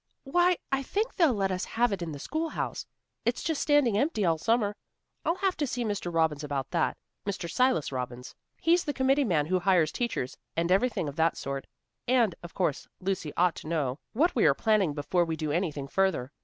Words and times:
"Why, 0.23 0.57
I 0.71 0.81
think 0.81 1.13
they'll 1.15 1.31
let 1.35 1.51
us 1.51 1.63
have 1.77 1.93
it 1.93 2.01
in 2.01 2.11
the 2.11 2.17
schoolhouse. 2.17 2.87
It's 3.23 3.43
just 3.43 3.61
standing 3.61 3.99
empty 3.99 4.25
all 4.25 4.39
summer. 4.39 4.75
I'll 5.23 5.35
have 5.35 5.55
to 5.57 5.67
see 5.67 5.85
Mr. 5.85 6.11
Robbins 6.11 6.43
about 6.43 6.71
that, 6.71 6.97
Mr. 7.23 7.47
Silas 7.47 7.91
Robbins. 7.91 8.33
He's 8.59 8.83
the 8.85 8.95
committee 8.95 9.23
man 9.23 9.45
who 9.45 9.59
hires 9.59 9.91
teachers, 9.91 10.35
and 10.57 10.71
everything 10.71 11.07
of 11.07 11.17
that 11.17 11.37
sort. 11.37 11.67
And, 12.07 12.33
of 12.41 12.55
course, 12.55 12.87
Lucy 12.99 13.31
ought 13.37 13.53
to 13.57 13.67
know 13.67 13.99
what 14.13 14.33
we 14.35 14.45
are 14.47 14.55
planning 14.55 14.95
before 14.95 15.23
we 15.23 15.35
do 15.35 15.51
anything 15.51 15.87
further. 15.87 16.31